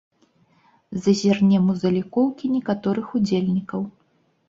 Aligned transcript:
Зазірнем 1.03 1.69
у 1.75 1.77
залікоўкі 1.85 2.53
некаторых 2.57 3.17
удзельнікаў. 3.21 3.81